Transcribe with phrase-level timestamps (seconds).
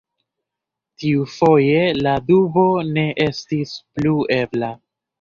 [1.03, 4.77] Tiufoje la dubo ne estis plu ebla.